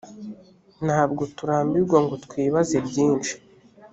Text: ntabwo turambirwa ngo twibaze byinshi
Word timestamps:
ntabwo 0.85 1.23
turambirwa 1.35 1.97
ngo 2.05 2.15
twibaze 2.25 2.75
byinshi 2.87 3.33